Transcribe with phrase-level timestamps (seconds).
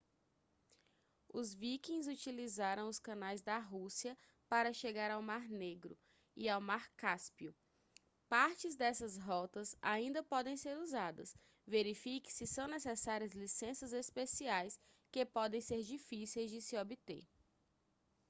[1.31, 4.17] os vikings utilizaram os canais da rússia
[4.49, 5.95] para chegar ao mar negro
[6.35, 7.55] e ao mar cáspio
[8.27, 11.37] partes dessas rotas ainda podem ser usadas
[11.67, 14.79] verifique se são necessárias licenças especiais
[15.11, 17.23] que podem ser difíceis de se obter